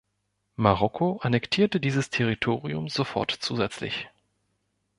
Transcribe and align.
Marokko 0.55 1.17
annektierte 1.19 1.79
dieses 1.79 2.09
Territorium 2.09 2.89
sofort 2.89 3.29
zusätzlich. 3.29 4.09